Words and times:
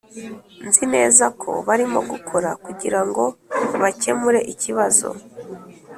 nzi 0.67 0.85
neza 0.93 1.25
ko 1.41 1.51
barimo 1.67 1.99
gukora 2.11 2.49
kugirango 2.65 3.23
bakemure 3.81 4.39
ikibazo. 4.53 5.07